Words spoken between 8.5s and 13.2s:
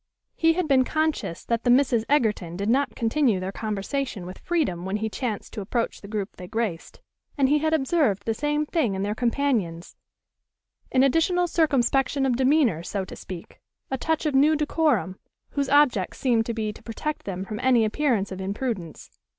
thing in their companions, an additional circumspection of demeanor, so to